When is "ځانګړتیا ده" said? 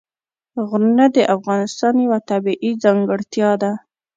2.83-3.71